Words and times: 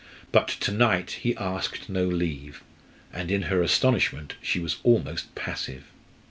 But 0.31 0.47
to 0.61 0.71
night 0.71 1.11
he 1.21 1.37
asked 1.37 1.87
no 1.87 2.05
leave, 2.05 2.63
and 3.13 3.29
in 3.29 3.43
her 3.43 3.61
astonishment 3.61 4.33
she 4.41 4.59
was 4.59 4.77
almost 4.83 5.35
passive. 5.35 5.83